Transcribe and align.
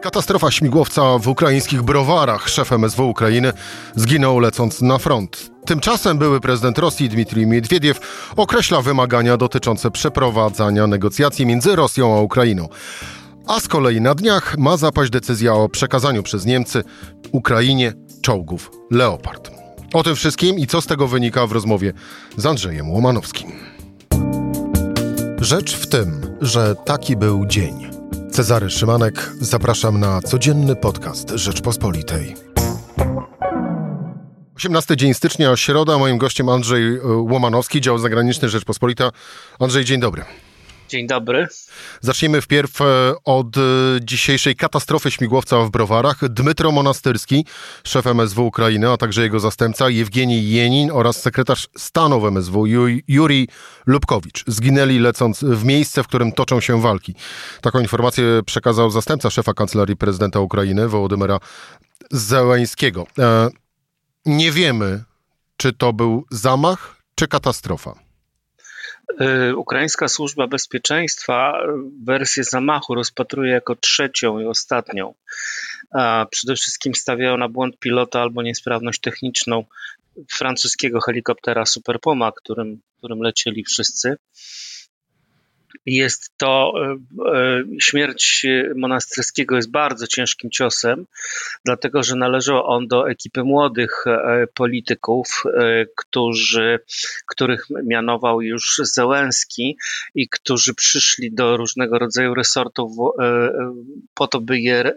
Katastrofa 0.00 0.50
śmigłowca 0.50 1.18
w 1.18 1.28
ukraińskich 1.28 1.82
browarach. 1.82 2.48
Szef 2.48 2.72
MSW 2.72 3.08
Ukrainy 3.08 3.52
zginął 3.94 4.40
lecąc 4.40 4.82
na 4.82 4.98
front. 4.98 5.50
Tymczasem 5.66 6.18
były 6.18 6.40
prezydent 6.40 6.78
Rosji 6.78 7.08
Dmitrij 7.08 7.46
Miedwiediew 7.46 8.00
określa 8.36 8.82
wymagania 8.82 9.36
dotyczące 9.36 9.90
przeprowadzania 9.90 10.86
negocjacji 10.86 11.46
między 11.46 11.76
Rosją 11.76 12.16
a 12.16 12.20
Ukrainą. 12.20 12.68
A 13.46 13.60
z 13.60 13.68
kolei 13.68 14.00
na 14.00 14.14
dniach 14.14 14.58
ma 14.58 14.76
zapaść 14.76 15.10
decyzja 15.10 15.54
o 15.54 15.68
przekazaniu 15.68 16.22
przez 16.22 16.46
Niemcy 16.46 16.84
Ukrainie 17.32 17.92
czołgów 18.22 18.70
Leopard. 18.90 19.50
O 19.94 20.02
tym 20.02 20.16
wszystkim 20.16 20.58
i 20.58 20.66
co 20.66 20.80
z 20.80 20.86
tego 20.86 21.08
wynika 21.08 21.46
w 21.46 21.52
rozmowie 21.52 21.92
z 22.36 22.46
Andrzejem 22.46 22.90
Łomanowskim. 22.90 23.52
Rzecz 25.40 25.76
w 25.76 25.86
tym, 25.86 26.36
że 26.40 26.74
taki 26.84 27.16
był 27.16 27.46
dzień. 27.46 27.97
Cezary 28.38 28.70
Szymanek, 28.70 29.30
zapraszam 29.40 30.00
na 30.00 30.22
codzienny 30.22 30.76
podcast 30.76 31.30
Rzeczpospolitej. 31.30 32.34
18 34.56 34.96
dzień 34.96 35.14
stycznia, 35.14 35.56
środa. 35.56 35.98
Moim 35.98 36.18
gościem 36.18 36.48
Andrzej 36.48 36.96
e, 36.96 37.00
Łomanowski, 37.04 37.80
dział 37.80 37.98
zagraniczny 37.98 38.48
Rzeczpospolita. 38.48 39.10
Andrzej, 39.58 39.84
dzień 39.84 40.00
dobry. 40.00 40.24
Dzień 40.88 41.06
dobry. 41.06 41.46
Zacznijmy 42.00 42.40
wpierw 42.40 42.80
e, 42.80 42.84
od 43.24 43.56
e, 43.56 43.60
dzisiejszej 44.02 44.56
katastrofy 44.56 45.10
śmigłowca 45.10 45.60
w 45.60 45.70
Browarach. 45.70 46.28
Dmytro 46.28 46.72
Monastyrski, 46.72 47.46
szef 47.84 48.06
MSW 48.06 48.46
Ukrainy, 48.46 48.90
a 48.90 48.96
także 48.96 49.22
jego 49.22 49.40
zastępca 49.40 49.90
Jewgenij 49.90 50.50
Jenin 50.50 50.90
oraz 50.92 51.22
sekretarz 51.22 51.68
stanu 51.76 52.20
w 52.20 52.24
MSW 52.24 52.66
Juri 53.08 53.48
Lubkowicz 53.86 54.44
zginęli 54.46 54.98
lecąc 54.98 55.44
w 55.44 55.64
miejsce, 55.64 56.02
w 56.02 56.06
którym 56.06 56.32
toczą 56.32 56.60
się 56.60 56.80
walki. 56.80 57.14
Taką 57.60 57.80
informację 57.80 58.24
przekazał 58.46 58.90
zastępca 58.90 59.30
szefa 59.30 59.54
kancelarii 59.54 59.96
prezydenta 59.96 60.40
Ukrainy 60.40 60.88
Wołodymyra 60.88 61.40
Zełańskiego. 62.10 63.06
E, 63.18 63.48
nie 64.26 64.52
wiemy, 64.52 65.04
czy 65.56 65.72
to 65.72 65.92
był 65.92 66.24
zamach, 66.30 66.96
czy 67.14 67.28
katastrofa. 67.28 68.07
Y, 69.20 69.56
ukraińska 69.56 70.08
służba 70.08 70.46
bezpieczeństwa 70.46 71.60
wersję 72.04 72.44
zamachu 72.44 72.94
rozpatruje 72.94 73.52
jako 73.52 73.76
trzecią 73.76 74.40
i 74.40 74.44
ostatnią. 74.44 75.14
Przede 76.30 76.56
wszystkim 76.56 76.94
stawiają 76.94 77.36
na 77.36 77.48
błąd 77.48 77.78
pilota 77.78 78.20
albo 78.22 78.42
niesprawność 78.42 79.00
techniczną 79.00 79.64
francuskiego 80.30 81.00
helikoptera 81.00 81.66
Super 81.66 82.00
Puma, 82.00 82.32
którym, 82.32 82.80
którym 82.98 83.20
lecieli 83.20 83.64
wszyscy. 83.64 84.16
Jest 85.86 86.32
to, 86.36 86.72
e, 86.76 86.96
e, 87.34 87.64
śmierć 87.80 88.46
Monastyrskiego 88.76 89.56
jest 89.56 89.70
bardzo 89.70 90.06
ciężkim 90.06 90.50
ciosem, 90.50 91.06
dlatego 91.64 92.02
że 92.02 92.16
należał 92.16 92.66
on 92.66 92.88
do 92.88 93.10
ekipy 93.10 93.44
młodych 93.44 94.04
e, 94.06 94.46
polityków, 94.54 95.42
którzy, 95.96 96.78
których 97.26 97.66
mianował 97.84 98.42
już 98.42 98.80
Zełenski 98.82 99.76
i 100.14 100.28
którzy 100.28 100.74
przyszli 100.74 101.34
do 101.34 101.56
różnego 101.56 101.98
rodzaju 101.98 102.34
resortów 102.34 102.92
po 104.14 104.26
to, 104.26 104.40
by 104.40 104.60
je 104.60 104.92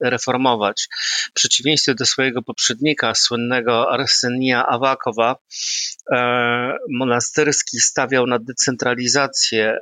reformować. 0.00 0.88
W 1.30 1.32
przeciwieństwie 1.32 1.94
do 1.94 2.06
swojego 2.06 2.42
poprzednika, 2.42 3.14
słynnego 3.14 3.92
Arsenia 3.92 4.66
Awakowa, 4.66 5.36
Monastyrski 6.90 7.78
stawiał 7.78 8.26
na 8.26 8.38
decentralizację 8.38 9.78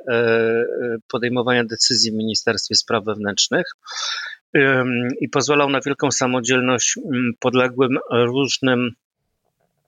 podejmowania 1.07 1.63
decyzji 1.63 2.11
w 2.11 2.15
Ministerstwie 2.15 2.75
Spraw 2.75 3.05
Wewnętrznych 3.05 3.65
i 5.21 5.29
pozwalał 5.29 5.69
na 5.69 5.81
wielką 5.81 6.11
samodzielność 6.11 6.95
podległym 7.39 7.97
różnym 8.11 8.91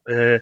e, 0.10 0.40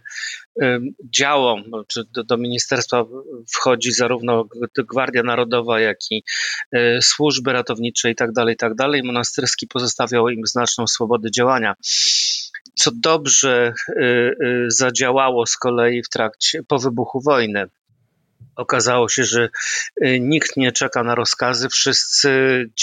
działom, 1.13 1.63
czy 1.87 2.03
do, 2.11 2.23
do, 2.23 2.37
ministerstwa 2.37 3.05
wchodzi 3.53 3.91
zarówno 3.91 4.45
Gwardia 4.77 5.23
Narodowa, 5.23 5.79
jak 5.79 5.97
i 6.11 6.23
e, 6.71 7.01
służby 7.01 7.53
ratownicze 7.53 8.11
i 8.11 8.15
tak 8.15 8.31
dalej, 8.31 8.53
i 8.53 8.57
tak 8.57 8.75
dalej. 8.75 9.03
Monastyrski 9.03 9.67
pozostawiał 9.67 10.29
im 10.29 10.45
znaczną 10.45 10.87
swobodę 10.87 11.31
działania. 11.31 11.75
Co 12.75 12.91
dobrze 12.93 13.73
e, 13.87 14.31
zadziałało 14.67 15.45
z 15.45 15.57
kolei 15.57 16.03
w 16.03 16.09
trakcie, 16.09 16.63
po 16.67 16.79
wybuchu 16.79 17.21
wojny. 17.21 17.69
Okazało 18.55 19.09
się, 19.09 19.23
że 19.23 19.49
y, 20.05 20.19
nikt 20.19 20.57
nie 20.57 20.71
czeka 20.71 21.03
na 21.03 21.15
rozkazy, 21.15 21.69
wszyscy 21.69 22.29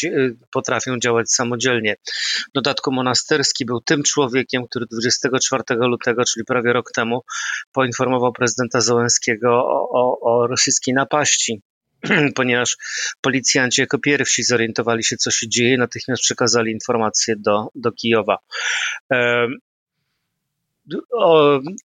y, 0.04 0.36
potrafią 0.52 0.98
działać 0.98 1.32
samodzielnie. 1.32 1.96
W 2.48 2.52
dodatku 2.54 2.92
Monasterski 2.92 3.64
był 3.64 3.80
tym 3.80 4.02
człowiekiem, 4.02 4.66
który 4.66 4.86
24 4.86 5.62
lutego, 5.70 6.24
czyli 6.24 6.44
prawie 6.44 6.72
rok 6.72 6.92
temu, 6.92 7.22
poinformował 7.72 8.32
prezydenta 8.32 8.80
Zełenskiego 8.80 9.50
o, 9.50 9.88
o, 9.92 10.20
o 10.20 10.46
rosyjskiej 10.46 10.94
napaści 10.94 11.62
ponieważ 12.34 12.76
policjanci 13.20 13.80
jako 13.80 13.98
pierwsi 13.98 14.42
zorientowali 14.42 15.04
się, 15.04 15.16
co 15.16 15.30
się 15.30 15.48
dzieje, 15.48 15.78
natychmiast 15.78 16.22
przekazali 16.22 16.72
informacje 16.72 17.34
do, 17.36 17.68
do 17.74 17.92
Kijowa. 17.92 18.38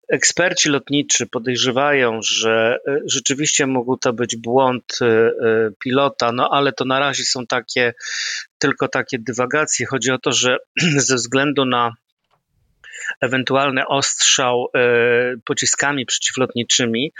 Eksperci 0.08 0.68
lotniczy 0.68 1.26
podejrzewają, 1.26 2.20
że 2.22 2.78
e, 2.88 2.98
rzeczywiście 3.06 3.66
mógł 3.66 3.96
to 3.96 4.12
być 4.12 4.36
błąd 4.36 4.98
e, 5.00 5.06
e, 5.06 5.30
pilota, 5.78 6.32
no 6.32 6.48
ale 6.52 6.72
to 6.72 6.84
na 6.84 6.98
razie 6.98 7.24
są 7.24 7.46
takie 7.46 7.94
tylko 8.58 8.88
takie 8.88 9.18
dywagacje. 9.18 9.86
Chodzi 9.86 10.10
o 10.10 10.18
to, 10.18 10.32
że 10.32 10.56
ze 11.08 11.14
względu 11.14 11.64
na 11.64 11.92
ewentualny 13.20 13.86
ostrzał 13.86 14.66
pociskami 15.44 16.06
przeciwlotniczymi, 16.06 17.12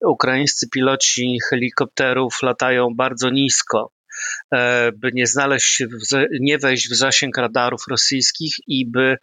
ukraińscy 0.00 0.68
piloci 0.68 1.38
helikopterów 1.50 2.42
latają 2.42 2.94
bardzo 2.94 3.30
nisko. 3.30 3.93
E, 4.54 4.92
by 4.92 5.10
nie 5.12 5.26
znaleźć 5.26 5.66
się, 5.66 5.86
nie 6.40 6.58
wejść 6.58 6.90
w 6.90 6.94
zasięg 6.94 7.38
radarów 7.38 7.80
rosyjskich 7.90 8.54
i 8.66 8.90
by 8.90 9.16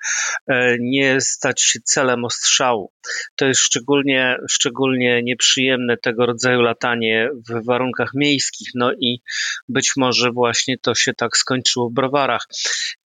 e, 0.47 0.78
nie 0.79 1.22
stać 1.22 1.62
się 1.62 1.79
celem 1.84 2.25
ostrzału. 2.25 2.91
To 3.35 3.46
jest 3.46 3.62
szczególnie, 3.62 4.38
szczególnie 4.50 5.24
nieprzyjemne 5.24 5.97
tego 5.97 6.25
rodzaju 6.25 6.62
latanie 6.62 7.30
w 7.50 7.66
warunkach 7.66 8.12
miejskich, 8.16 8.68
no 8.75 8.94
i 8.94 9.22
być 9.69 9.91
może 9.97 10.31
właśnie 10.31 10.78
to 10.78 10.96
się 10.96 11.13
tak 11.13 11.38
skończyło 11.38 11.90
w 11.90 11.94
browarach. 11.94 12.47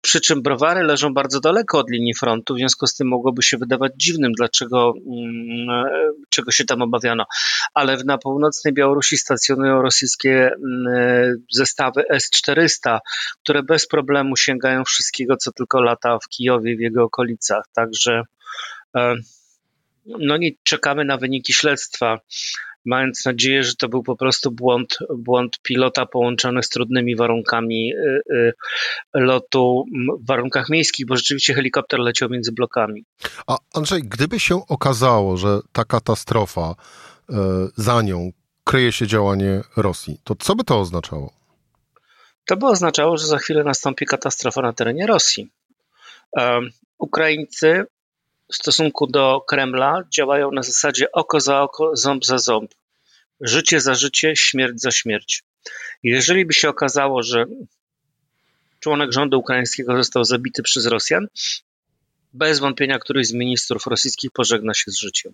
Przy 0.03 0.21
czym 0.21 0.43
browary 0.43 0.83
leżą 0.83 1.15
bardzo 1.15 1.41
daleko 1.41 1.79
od 1.79 1.91
linii 1.91 2.15
frontu, 2.15 2.55
w 2.55 2.59
związku 2.59 2.87
z 2.87 2.95
tym 2.95 3.09
mogłoby 3.09 3.43
się 3.43 3.59
wydawać 3.59 3.93
dziwnym, 3.97 4.33
dlaczego 4.33 4.93
mm, 5.07 5.89
czego 6.29 6.51
się 6.51 6.65
tam 6.65 6.83
obawiano. 6.83 7.25
Ale 7.75 7.97
na 8.05 8.19
północnej 8.19 8.75
Białorusi 8.75 9.17
stacjonują 9.17 9.83
rosyjskie 9.83 10.51
mm, 10.55 11.45
zestawy 11.53 12.03
S-400, 12.11 12.99
które 13.43 13.63
bez 13.63 13.89
problemu 13.89 14.37
sięgają 14.37 14.85
wszystkiego, 14.85 15.37
co 15.37 15.53
tylko 15.53 15.83
lata 15.83 16.19
w 16.19 16.29
Kijowie, 16.29 16.77
w 16.77 16.81
jego 16.81 17.05
okolicach. 17.05 17.65
Także 17.75 18.23
e, 18.97 19.15
no 20.07 20.37
nie 20.37 20.51
czekamy 20.65 21.05
na 21.05 21.17
wyniki 21.17 21.53
śledztwa 21.53 22.21
mając 22.85 23.25
nadzieję, 23.25 23.65
że 23.65 23.75
to 23.75 23.89
był 23.89 24.03
po 24.03 24.17
prostu 24.17 24.51
błąd, 24.51 24.99
błąd 25.17 25.59
pilota 25.63 26.07
połączony 26.07 26.63
z 26.63 26.69
trudnymi 26.69 27.17
warunkami 27.17 27.93
y, 27.95 28.23
y, 28.35 28.53
lotu 29.15 29.85
w 30.21 30.27
warunkach 30.27 30.69
miejskich, 30.69 31.07
bo 31.07 31.17
rzeczywiście 31.17 31.55
helikopter 31.55 32.01
leciał 32.01 32.29
między 32.29 32.53
blokami. 32.53 33.05
A 33.47 33.57
Andrzej, 33.75 34.03
gdyby 34.03 34.41
się 34.41 34.67
okazało, 34.69 35.37
że 35.37 35.61
ta 35.73 35.85
katastrofa, 35.85 36.75
y, 37.31 37.35
za 37.77 38.03
nią 38.03 38.31
kryje 38.65 38.93
się 38.93 39.07
działanie 39.07 39.61
Rosji, 39.77 40.21
to 40.25 40.35
co 40.35 40.55
by 40.55 40.65
to 40.65 40.81
oznaczało? 40.81 41.33
To 42.47 42.57
by 42.57 42.67
oznaczało, 42.67 43.17
że 43.17 43.27
za 43.27 43.39
chwilę 43.39 43.65
nastąpi 43.65 44.07
katastrofa 44.07 44.63
na 44.63 44.73
terenie 44.73 45.07
Rosji. 45.07 45.51
Ukraińcy 46.99 47.85
w 48.53 48.57
stosunku 48.57 49.07
do 49.07 49.41
Kremla 49.49 50.03
działają 50.17 50.51
na 50.51 50.63
zasadzie 50.63 51.13
oko 51.13 51.41
za 51.41 51.63
oko, 51.63 51.97
ząb 51.97 52.25
za 52.25 52.39
ząb. 52.39 52.75
Życie 53.41 53.81
za 53.81 53.95
życie, 53.95 54.37
śmierć 54.37 54.81
za 54.81 54.91
śmierć. 54.91 55.43
Jeżeli 56.03 56.47
by 56.47 56.53
się 56.53 56.69
okazało, 56.69 57.23
że 57.23 57.45
członek 58.81 59.13
rządu 59.13 59.39
ukraińskiego 59.39 59.97
został 59.97 60.25
zabity 60.25 60.63
przez 60.63 60.87
Rosjan, 60.87 61.27
bez 62.33 62.59
wątpienia 62.59 62.99
któryś 62.99 63.27
z 63.27 63.33
ministrów 63.33 63.87
rosyjskich 63.87 64.31
pożegna 64.31 64.75
się 64.75 64.91
z 64.91 64.99
życiem. 64.99 65.33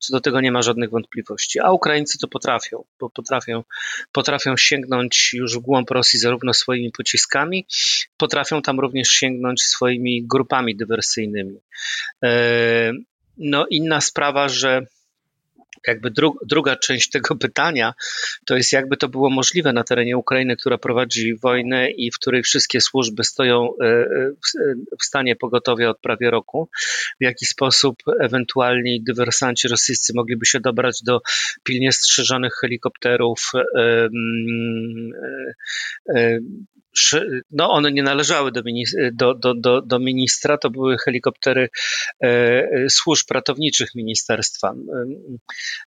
Co 0.00 0.12
do 0.12 0.20
tego 0.20 0.40
nie 0.40 0.52
ma 0.52 0.62
żadnych 0.62 0.90
wątpliwości. 0.90 1.60
A 1.60 1.72
Ukraińcy 1.72 2.18
to 2.18 2.28
potrafią, 2.28 2.84
bo 3.00 3.10
potrafią, 3.10 3.64
potrafią 4.12 4.56
sięgnąć 4.56 5.30
już 5.32 5.58
w 5.58 5.60
głąb 5.60 5.90
Rosji 5.90 6.18
zarówno 6.18 6.54
swoimi 6.54 6.92
pociskami, 6.92 7.66
potrafią 8.16 8.62
tam 8.62 8.80
również 8.80 9.08
sięgnąć 9.08 9.62
swoimi 9.62 10.26
grupami 10.26 10.76
dywersyjnymi. 10.76 11.60
E, 12.24 12.92
no, 13.36 13.66
inna 13.66 14.00
sprawa, 14.00 14.48
że 14.48 14.86
jakby 15.86 16.10
dru, 16.10 16.36
druga 16.46 16.76
część 16.76 17.10
tego 17.10 17.36
pytania 17.36 17.94
to 18.46 18.56
jest 18.56 18.72
jakby 18.72 18.96
to 18.96 19.08
było 19.08 19.30
możliwe 19.30 19.72
na 19.72 19.84
terenie 19.84 20.16
Ukrainy, 20.16 20.56
która 20.56 20.78
prowadzi 20.78 21.34
wojnę 21.42 21.90
i 21.90 22.10
w 22.10 22.18
której 22.18 22.42
wszystkie 22.42 22.80
służby 22.80 23.24
stoją 23.24 23.68
e, 23.82 23.86
e, 23.86 24.32
w 25.00 25.04
stanie 25.04 25.36
pogotowia 25.36 25.90
od 25.90 26.00
prawie 26.00 26.30
roku, 26.30 26.68
w 27.20 27.24
jaki 27.24 27.46
sposób 27.46 27.96
ewentualni 28.20 29.02
dywersanci 29.02 29.68
rosyjscy 29.68 30.12
mogliby 30.16 30.46
się 30.46 30.60
dobrać 30.60 31.02
do 31.02 31.20
pilnie 31.64 31.92
strzeżonych 31.92 32.52
helikopterów 32.60 33.50
no 37.50 37.70
one 37.70 37.92
nie 37.92 38.02
należały 38.02 38.52
do, 38.52 38.62
do, 39.12 39.34
do, 39.34 39.54
do, 39.54 39.82
do 39.82 39.98
ministra, 39.98 40.58
to 40.58 40.70
były 40.70 40.96
helikoptery 40.98 41.68
e, 42.20 42.90
służb 42.90 43.26
ratowniczych 43.30 43.94
ministerstwa. 43.94 44.74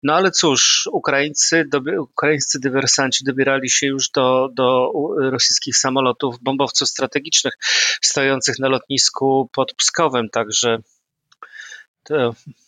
No 0.03 0.15
ale 0.15 0.31
cóż, 0.31 0.89
Ukraińcy, 0.93 1.65
ukraińscy 1.99 2.61
dywersanci 2.61 3.25
dobierali 3.25 3.71
się 3.71 3.87
już 3.87 4.11
do, 4.11 4.49
do 4.53 4.93
rosyjskich 5.19 5.77
samolotów, 5.77 6.37
bombowców 6.43 6.89
strategicznych 6.89 7.55
stojących 8.03 8.59
na 8.59 8.69
lotnisku 8.69 9.51
pod 9.53 9.75
Pskowem, 9.75 10.29
także 10.29 10.79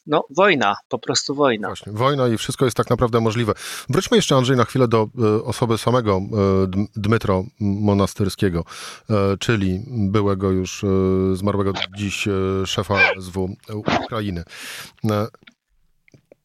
no, 0.06 0.24
wojna, 0.30 0.76
po 0.88 0.98
prostu 0.98 1.34
wojna. 1.34 1.68
Właśnie, 1.68 1.92
wojna 1.92 2.28
i 2.28 2.36
wszystko 2.36 2.64
jest 2.64 2.76
tak 2.76 2.90
naprawdę 2.90 3.20
możliwe. 3.20 3.52
Wróćmy 3.88 4.16
jeszcze, 4.16 4.36
Andrzej, 4.36 4.56
na 4.56 4.64
chwilę 4.64 4.88
do 4.88 5.08
e, 5.18 5.44
osoby 5.44 5.78
samego 5.78 6.16
e, 6.16 6.22
Dmytro 6.96 7.44
Monastyrskiego, 7.60 8.64
e, 9.10 9.14
czyli 9.38 9.80
byłego 9.88 10.50
już 10.50 10.84
zmarłego 11.34 11.72
dziś 11.96 12.28
szefa 12.66 12.94
SW 13.20 13.56
Ukrainy. 14.04 14.44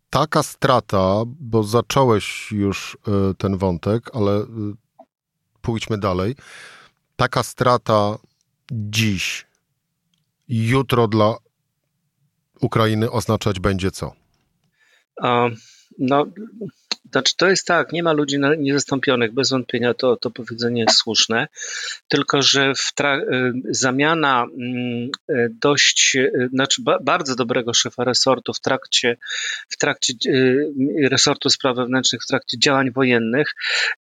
Taka 0.10 0.44
strata, 0.44 1.24
bo 1.26 1.64
zacząłeś 1.64 2.52
już 2.52 2.98
ten 3.38 3.58
wątek, 3.58 4.10
ale 4.14 4.46
pójdźmy 5.62 5.98
dalej. 5.98 6.36
Taka 7.16 7.44
strata 7.44 8.18
dziś, 8.72 9.48
jutro 10.48 11.08
dla 11.08 11.36
Ukrainy 12.62 13.12
oznaczać 13.12 13.60
będzie 13.60 13.92
co? 13.92 14.14
No, 16.00 16.26
znaczy 17.12 17.34
to 17.38 17.50
jest 17.50 17.66
tak, 17.66 17.92
nie 17.92 18.04
ma 18.04 18.14
ludzi 18.14 18.38
niezastąpionych, 18.58 19.34
bez 19.34 19.50
wątpienia 19.50 19.94
to, 19.94 20.18
to 20.18 20.32
powiedzenie 20.32 20.82
jest 20.82 20.98
słuszne, 20.98 21.48
tylko 22.08 22.42
że 22.42 22.74
w 22.76 23.02
y, 23.02 23.52
zamiana 23.70 24.44
mm, 24.44 25.10
y, 25.30 25.50
dość, 25.62 26.16
y, 26.16 26.50
znaczy 26.54 26.82
ba 26.82 27.00
bardzo 27.04 27.36
dobrego 27.36 27.74
szefa 27.74 28.04
resortu 28.04 28.54
w 28.54 28.60
trakcie, 28.60 29.18
w 29.70 29.78
trakcie 29.78 30.14
resortu 31.10 31.50
spraw 31.50 31.76
wewnętrznych, 31.76 32.22
w 32.24 32.28
trakcie 32.28 32.60
działań 32.60 32.92
wojennych 32.92 33.54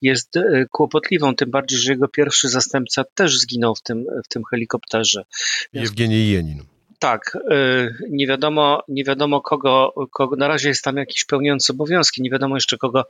jest 0.03 0.39
kłopotliwą, 0.71 1.37
tym 1.37 1.51
bardziej, 1.51 1.79
że 1.79 1.93
jego 1.93 2.09
pierwszy 2.09 2.49
zastępca 2.49 3.05
też 3.15 3.39
zginął 3.39 3.75
w 3.75 3.83
tym, 3.83 4.05
w 4.25 4.29
tym 4.29 4.43
helikopterze. 4.51 5.25
Jewgenij 5.73 6.31
Jenin. 6.31 6.74
Tak, 6.99 7.39
y, 7.51 7.95
nie 8.11 8.27
wiadomo, 8.27 8.83
nie 8.89 9.05
wiadomo 9.05 9.41
kogo, 9.41 9.93
kogo, 10.13 10.37
na 10.37 10.49
razie 10.49 10.69
jest 10.69 10.85
tam 10.85 10.97
jakiś 10.97 11.25
pełniący 11.25 11.73
obowiązki, 11.73 12.23
nie 12.23 12.31
wiadomo 12.31 12.57
jeszcze 12.57 12.79
kogo, 12.79 13.05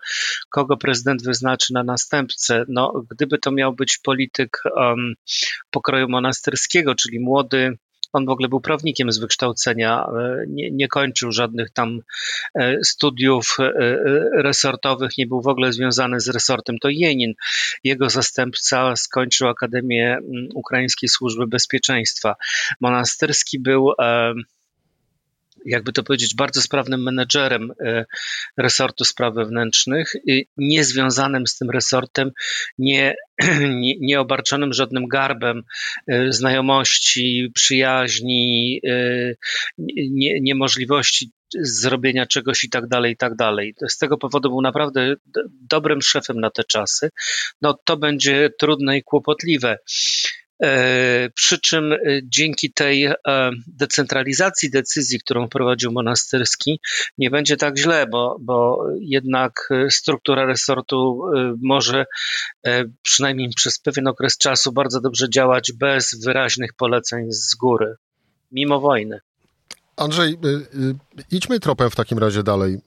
kogo 0.51 0.77
prezydent 0.77 1.25
wyznaczy 1.25 1.73
na 1.73 1.83
następcę. 1.83 2.65
No, 2.69 3.05
gdyby 3.11 3.39
to 3.39 3.53
miał 3.53 3.73
być 3.73 3.99
polityk 3.99 4.63
um, 4.77 5.15
pokroju 5.71 6.09
monastyrskiego, 6.09 6.95
czyli 6.95 7.21
młody, 7.21 7.79
on 8.15 8.27
w 8.27 8.29
ogóle 8.29 8.49
był 8.49 8.61
prawnikiem 8.61 9.13
z 9.13 9.19
wykształcenia, 9.19 10.07
e, 10.07 10.45
nie, 10.49 10.71
nie 10.71 10.89
kończył 10.89 11.33
żadnych 11.33 11.71
tam 11.71 12.01
e, 12.55 12.77
studiów 12.85 13.57
e, 13.61 13.73
resortowych, 14.43 15.19
nie 15.19 15.27
był 15.27 15.43
w 15.43 15.49
ogóle 15.49 15.73
związany 15.73 16.21
z 16.21 16.29
resortem. 16.29 16.79
To 16.79 16.89
Jenin, 16.91 17.35
jego 17.85 18.11
zastępca, 18.11 18.97
skończył 18.97 19.49
Akademię 19.49 20.19
Ukraińskiej 20.55 21.09
Służby 21.09 21.47
Bezpieczeństwa. 21.47 22.35
Monastyrski 22.81 23.61
był 23.61 23.93
jakby 25.65 25.93
to 25.93 26.03
powiedzieć, 26.03 26.35
bardzo 26.35 26.63
sprawnym 26.63 27.03
menedżerem 27.03 27.73
e, 27.81 28.05
resortu 28.57 29.05
spraw 29.05 29.35
wewnętrznych, 29.35 30.13
niezwiązanym 30.57 31.47
z 31.47 31.59
tym 31.59 31.71
resortem, 31.71 32.31
nie, 32.79 33.15
nie, 33.83 33.95
nie 34.01 34.21
obarczonym 34.21 34.73
żadnym 34.73 35.09
garbem 35.09 35.63
e, 36.07 36.33
znajomości, 36.33 37.51
przyjaźni, 37.55 38.81
e, 38.87 39.35
nie, 39.79 40.41
niemożliwości 40.41 41.31
zrobienia 41.61 42.27
czegoś 42.27 42.65
i 42.65 42.71
tak 42.71 42.89
dalej, 42.89 43.13
i 43.13 43.17
tak 43.17 43.37
dalej. 43.37 43.75
Z 43.89 43.99
tego 43.99 44.19
powodu 44.19 44.49
był 44.49 44.63
naprawdę 44.63 45.15
dobrym 45.71 46.03
szefem 46.03 46.41
na 46.41 46.51
te 46.51 46.65
czasy. 46.65 47.11
No 47.63 47.79
to 47.85 47.97
będzie 47.97 48.51
trudne 48.59 48.99
i 48.99 49.03
kłopotliwe. 49.03 49.79
E, 50.65 51.31
przy 51.35 51.59
czym 51.59 51.93
e, 51.93 51.99
dzięki 52.23 52.73
tej 52.73 53.05
e, 53.05 53.15
decentralizacji 53.67 54.71
decyzji, 54.71 55.21
którą 55.21 55.49
prowadził 55.49 55.93
Monastyrski, 55.93 56.81
nie 57.19 57.31
będzie 57.31 57.57
tak 57.57 57.79
źle, 57.79 58.07
bo, 58.07 58.37
bo 58.41 58.87
jednak 59.01 59.69
struktura 59.91 60.47
resortu 60.47 61.23
może 61.63 62.07
przynajmniej 63.03 63.51
przez 63.57 63.79
pewien 63.79 64.07
okres 64.07 64.39
czasu 64.39 64.73
bardzo 64.73 65.01
dobrze 65.01 65.31
działać 65.31 65.73
bez 65.73 66.21
wyraźnych 66.25 66.73
poleceń 66.73 67.33
z 67.33 67.55
góry, 67.55 67.95
mimo 68.53 68.81
wojny. 68.81 69.21
Andrzej, 69.97 70.39
idźmy 71.31 71.61
tropem 71.61 71.91
w 71.91 71.97
takim 71.97 72.19
razie 72.19 72.43
dalej 72.43 72.79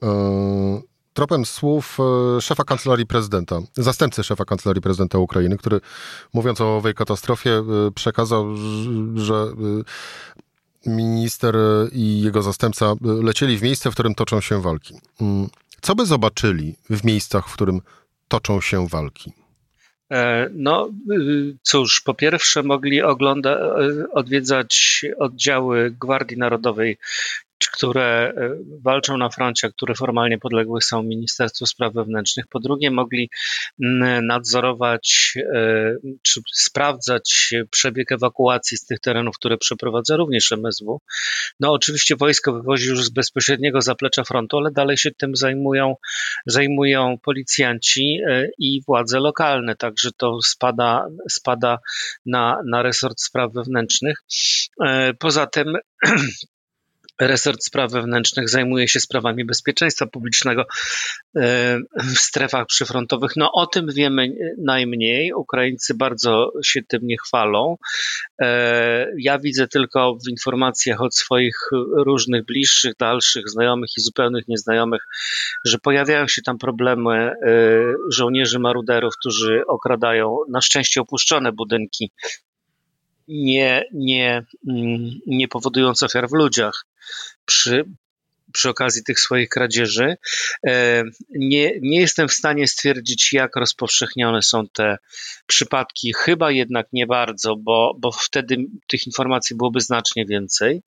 tropem 1.18 1.44
słów 1.44 1.98
e, 2.00 2.40
szefa 2.40 2.64
kancelarii 2.64 3.06
prezydenta, 3.06 3.60
zastępcy 3.74 4.24
szefa 4.24 4.44
kancelarii 4.44 4.82
prezydenta 4.82 5.18
Ukrainy, 5.18 5.56
który 5.56 5.80
mówiąc 6.34 6.60
o 6.60 6.76
owej 6.76 6.94
katastrofie 6.94 7.50
e, 7.50 7.64
przekazał, 7.94 8.56
że 9.14 9.34
e, 9.34 10.90
minister 10.90 11.56
i 11.92 12.22
jego 12.22 12.42
zastępca 12.42 12.94
lecieli 13.00 13.58
w 13.58 13.62
miejsce, 13.62 13.90
w 13.90 13.94
którym 13.94 14.14
toczą 14.14 14.40
się 14.40 14.62
walki. 14.62 14.94
Mm, 15.20 15.48
co 15.80 15.94
by 15.94 16.06
zobaczyli 16.06 16.74
w 16.90 17.04
miejscach, 17.04 17.48
w 17.48 17.54
którym 17.54 17.80
toczą 18.28 18.60
się 18.60 18.88
walki? 18.88 19.32
No 20.52 20.88
cóż, 21.62 22.00
po 22.00 22.14
pierwsze 22.14 22.62
mogli 22.62 23.02
oglądać, 23.02 23.58
odwiedzać 24.12 25.04
oddziały 25.18 25.90
Gwardii 25.90 26.38
Narodowej 26.38 26.98
które 27.66 28.32
e, 28.36 28.50
walczą 28.82 29.16
na 29.16 29.28
froncie, 29.30 29.70
które 29.70 29.94
formalnie 29.94 30.38
podległe 30.38 30.80
są 30.80 31.02
Ministerstwu 31.02 31.66
Spraw 31.66 31.94
Wewnętrznych. 31.94 32.46
Po 32.46 32.60
drugie, 32.60 32.90
mogli 32.90 33.30
nadzorować 34.22 35.34
e, 35.54 35.94
czy 36.22 36.40
sprawdzać 36.52 37.54
przebieg 37.70 38.12
ewakuacji 38.12 38.76
z 38.76 38.86
tych 38.86 39.00
terenów, 39.00 39.36
które 39.36 39.58
przeprowadza 39.58 40.16
również 40.16 40.52
MSW. 40.52 41.00
No, 41.60 41.72
oczywiście 41.72 42.16
wojsko 42.16 42.52
wywozi 42.52 42.88
już 42.88 43.04
z 43.04 43.08
bezpośredniego 43.08 43.80
zaplecza 43.80 44.24
frontu, 44.24 44.58
ale 44.58 44.70
dalej 44.70 44.96
się 44.96 45.10
tym 45.10 45.36
zajmują, 45.36 45.94
zajmują 46.46 47.18
policjanci 47.22 48.18
e, 48.28 48.48
i 48.58 48.82
władze 48.86 49.20
lokalne, 49.20 49.76
także 49.76 50.10
to 50.16 50.42
spada, 50.42 51.06
spada 51.30 51.78
na, 52.26 52.60
na 52.66 52.82
resort 52.82 53.20
spraw 53.20 53.52
wewnętrznych. 53.52 54.18
Poza 55.18 55.46
tym 55.46 55.72
Resort 57.20 57.64
Spraw 57.64 57.92
Wewnętrznych 57.92 58.48
zajmuje 58.48 58.88
się 58.88 59.00
sprawami 59.00 59.44
bezpieczeństwa 59.44 60.06
publicznego 60.06 60.62
e, 61.36 61.78
w 61.96 62.18
strefach 62.18 62.66
przyfrontowych. 62.66 63.32
No 63.36 63.50
o 63.52 63.66
tym 63.66 63.86
wiemy 63.92 64.28
najmniej. 64.58 65.32
Ukraińcy 65.32 65.94
bardzo 65.94 66.52
się 66.64 66.82
tym 66.82 67.00
nie 67.02 67.16
chwalą. 67.18 67.76
E, 68.42 69.06
ja 69.18 69.38
widzę 69.38 69.68
tylko 69.68 70.14
w 70.26 70.30
informacjach 70.30 71.00
od 71.00 71.16
swoich 71.16 71.58
różnych 71.96 72.44
bliższych, 72.44 72.94
dalszych 72.98 73.48
znajomych 73.48 73.90
i 73.98 74.00
zupełnych 74.00 74.48
nieznajomych, 74.48 75.02
że 75.64 75.78
pojawiają 75.78 76.28
się 76.28 76.42
tam 76.42 76.58
problemy 76.58 77.14
e, 77.14 77.32
żołnierzy 78.12 78.58
maruderów, 78.58 79.14
którzy 79.20 79.62
okradają 79.68 80.36
na 80.48 80.60
szczęście 80.60 81.00
opuszczone 81.00 81.52
budynki 81.52 82.10
nie, 83.28 83.84
nie, 83.92 84.44
mm, 84.68 85.10
nie 85.26 85.48
powodując 85.48 86.02
ofiar 86.02 86.28
w 86.28 86.32
ludziach 86.32 86.86
przy, 87.44 87.84
przy 88.52 88.68
okazji 88.68 89.04
tych 89.04 89.20
swoich 89.20 89.48
kradzieży. 89.48 90.16
E, 90.66 91.04
nie, 91.30 91.72
nie 91.80 92.00
jestem 92.00 92.28
w 92.28 92.32
stanie 92.32 92.68
stwierdzić, 92.68 93.32
jak 93.32 93.56
rozpowszechnione 93.56 94.42
są 94.42 94.68
te 94.68 94.98
przypadki. 95.46 96.12
Chyba 96.16 96.50
jednak 96.50 96.86
nie 96.92 97.06
bardzo, 97.06 97.56
bo, 97.56 97.96
bo 97.98 98.12
wtedy 98.12 98.56
tych 98.86 99.06
informacji 99.06 99.56
byłoby 99.56 99.80
znacznie 99.80 100.26
więcej. 100.26 100.82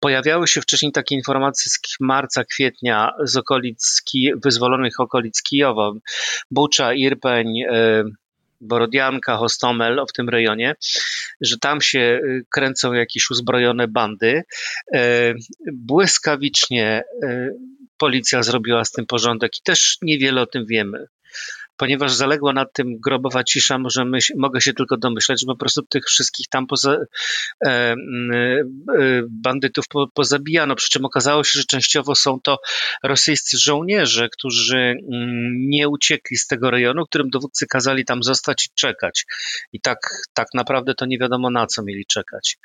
Pojawiały 0.00 0.48
się 0.48 0.60
wcześniej 0.60 0.92
takie 0.92 1.14
informacje 1.14 1.70
z 1.70 1.78
marca, 2.00 2.44
kwietnia 2.44 3.10
z 3.24 3.36
okolic, 3.36 4.02
wyzwolonych 4.44 5.00
okolic 5.00 5.42
Kijowa, 5.42 5.92
Bucza, 6.50 6.94
Irpeń, 6.94 7.62
e, 7.62 8.04
Borodianka, 8.64 9.36
Hostomel 9.36 10.04
w 10.08 10.12
tym 10.12 10.28
rejonie, 10.28 10.74
że 11.40 11.58
tam 11.58 11.80
się 11.80 12.20
y, 12.24 12.44
kręcą 12.50 12.92
jakieś 12.92 13.30
uzbrojone 13.30 13.88
bandy. 13.88 14.42
E, 14.94 15.34
błyskawicznie 15.72 17.02
e, 17.22 17.50
policja 17.96 18.42
zrobiła 18.42 18.84
z 18.84 18.90
tym 18.90 19.06
porządek 19.06 19.52
i 19.58 19.62
też 19.62 19.98
niewiele 20.02 20.42
o 20.42 20.46
tym 20.46 20.66
wiemy 20.66 21.06
ponieważ 21.76 22.12
zaległa 22.12 22.52
nad 22.52 22.72
tym 22.72 22.98
grobowa 23.04 23.44
cisza, 23.44 23.78
może 23.78 24.04
myśl, 24.04 24.32
mogę 24.36 24.60
się 24.60 24.72
tylko 24.72 24.96
domyśleć, 24.96 25.40
że 25.40 25.46
po 25.46 25.56
prostu 25.56 25.82
tych 25.82 26.04
wszystkich 26.04 26.48
tam 26.48 26.66
poza, 26.66 26.96
e, 27.66 27.70
e, 27.70 27.94
bandytów 29.30 29.88
po, 29.88 30.08
pozabijano. 30.14 30.74
Przy 30.76 30.90
czym 30.90 31.04
okazało 31.04 31.44
się, 31.44 31.58
że 31.58 31.64
częściowo 31.64 32.14
są 32.14 32.40
to 32.40 32.58
rosyjscy 33.02 33.58
żołnierze, 33.58 34.28
którzy 34.28 34.78
mm, 34.78 35.68
nie 35.68 35.88
uciekli 35.88 36.36
z 36.36 36.46
tego 36.46 36.70
rejonu, 36.70 37.06
którym 37.06 37.30
dowódcy 37.30 37.66
kazali 37.66 38.04
tam 38.04 38.22
zostać 38.22 38.66
i 38.66 38.68
czekać. 38.74 39.24
I 39.72 39.80
tak, 39.80 39.98
tak 40.34 40.48
naprawdę 40.54 40.94
to 40.94 41.06
nie 41.06 41.18
wiadomo 41.18 41.50
na 41.50 41.66
co 41.66 41.82
mieli 41.82 42.06
czekać. 42.06 42.58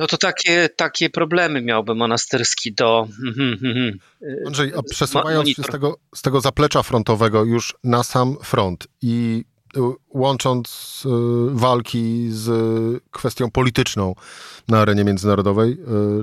No 0.00 0.06
to 0.06 0.16
takie, 0.16 0.68
takie 0.76 1.10
problemy 1.10 1.62
miałby 1.62 1.94
monasterski 1.94 2.72
do. 2.72 3.08
Mhm, 3.26 3.52
mhm, 3.52 3.76
mhm. 3.76 3.98
Andrzej, 4.46 4.72
a 4.76 4.82
przesuwając 4.82 5.48
się 5.48 5.62
z 5.62 5.66
tego, 5.66 5.96
z 6.14 6.22
tego 6.22 6.40
zaplecza 6.40 6.82
frontowego 6.82 7.44
już 7.44 7.74
na 7.84 8.02
sam 8.02 8.36
front 8.42 8.86
i 9.02 9.44
y, 9.76 9.80
łącząc 10.10 11.02
y, 11.06 11.08
walki 11.50 12.28
z 12.30 12.50
kwestią 13.10 13.50
polityczną 13.50 14.14
na 14.68 14.80
arenie 14.80 15.04
międzynarodowej, 15.04 15.72
y, 15.72 15.76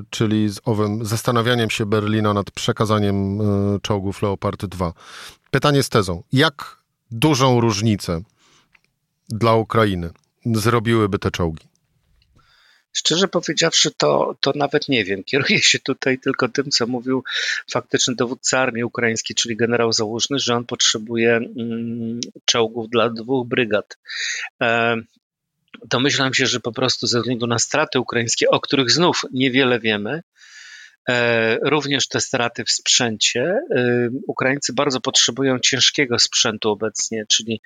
czyli 0.09 0.49
z 0.49 0.59
owym 0.65 1.05
zastanawianiem 1.05 1.69
się 1.69 1.85
Berlina 1.85 2.33
nad 2.33 2.51
przekazaniem 2.51 3.39
czołgów 3.81 4.21
Leopard 4.21 4.65
2. 4.65 4.93
Pytanie 5.51 5.83
z 5.83 5.89
tezą. 5.89 6.23
Jak 6.33 6.77
dużą 7.11 7.61
różnicę 7.61 8.21
dla 9.29 9.53
Ukrainy 9.53 10.09
zrobiłyby 10.45 11.19
te 11.19 11.31
czołgi? 11.31 11.76
Szczerze 12.97 13.27
powiedziawszy, 13.27 13.91
to, 13.97 14.35
to 14.41 14.51
nawet 14.55 14.89
nie 14.89 15.05
wiem. 15.05 15.23
Kieruję 15.23 15.59
się 15.61 15.79
tutaj 15.79 16.19
tylko 16.19 16.49
tym, 16.49 16.71
co 16.71 16.87
mówił 16.87 17.23
faktyczny 17.71 18.15
dowódca 18.15 18.59
armii 18.59 18.83
ukraińskiej, 18.83 19.35
czyli 19.35 19.55
generał 19.55 19.93
Załużny, 19.93 20.39
że 20.39 20.55
on 20.55 20.65
potrzebuje 20.65 21.35
mm, 21.35 22.19
czołgów 22.45 22.89
dla 22.89 23.09
dwóch 23.09 23.47
brygad. 23.47 23.97
E, 24.61 24.95
domyślam 25.85 26.33
się, 26.33 26.45
że 26.45 26.59
po 26.59 26.71
prostu 26.71 27.07
ze 27.07 27.19
względu 27.19 27.47
na 27.47 27.59
straty 27.59 27.99
ukraińskie, 27.99 28.49
o 28.49 28.59
których 28.59 28.91
znów 28.91 29.21
niewiele 29.31 29.79
wiemy, 29.79 30.21
również 31.63 32.07
te 32.07 32.19
straty 32.19 32.63
w 32.63 32.71
sprzęcie. 32.71 33.59
E, 33.75 34.09
Ukraińcy 34.27 34.73
bardzo 34.73 35.01
potrzebują 35.01 35.59
ciężkiego 35.59 36.19
sprzętu 36.19 36.69
obecnie, 36.69 37.25
czyli 37.29 37.61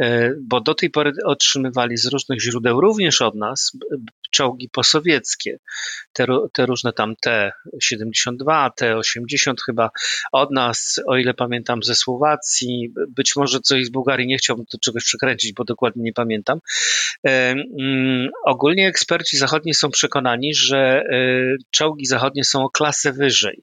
e, 0.00 0.32
bo 0.40 0.60
do 0.60 0.74
tej 0.74 0.90
pory 0.90 1.12
otrzymywali 1.24 1.96
z 1.96 2.06
różnych 2.06 2.40
źródeł, 2.40 2.80
również 2.80 3.22
od 3.22 3.34
nas, 3.34 3.72
czołgi 4.30 4.68
posowieckie. 4.68 5.58
Te, 6.12 6.26
te 6.52 6.66
różne 6.66 6.92
tam 6.92 7.14
T-72, 7.16 8.70
T-80 8.76 9.54
chyba 9.66 9.90
od 10.32 10.50
nas, 10.50 11.00
o 11.06 11.16
ile 11.16 11.34
pamiętam, 11.34 11.82
ze 11.82 11.94
Słowacji, 11.94 12.92
być 13.08 13.36
może 13.36 13.60
coś 13.60 13.86
z 13.86 13.90
Bułgarii, 13.90 14.26
nie 14.26 14.38
chciałbym 14.38 14.66
tu 14.66 14.78
czegoś 14.78 15.04
przekręcić, 15.04 15.52
bo 15.52 15.64
dokładnie 15.64 16.02
nie 16.02 16.12
pamiętam. 16.12 16.58
Mm, 17.24 18.28
ogólnie 18.44 18.88
eksperci 18.88 19.36
zachodni 19.36 19.74
są 19.74 19.90
przekonani, 19.90 20.54
że 20.54 21.04
czołgi 21.70 22.06
zachodnie 22.06 22.44
są 22.44 22.64
klasę 22.76 23.12
wyżej 23.12 23.62